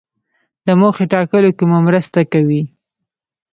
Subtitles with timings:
[0.65, 2.61] د موخې ټاکلو کې مو مرسته کوي.